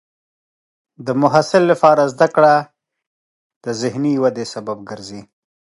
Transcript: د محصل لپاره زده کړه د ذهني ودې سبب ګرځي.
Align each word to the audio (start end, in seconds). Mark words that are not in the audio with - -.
د 1.05 1.07
محصل 1.21 1.63
لپاره 1.71 2.03
زده 2.13 2.27
کړه 2.35 2.53
د 3.63 3.65
ذهني 3.81 4.13
ودې 4.23 4.45
سبب 4.53 4.77
ګرځي. 4.89 5.21